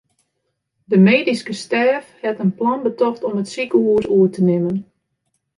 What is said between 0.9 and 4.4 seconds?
De medyske stêf hat in plan betocht om it sikehûs oer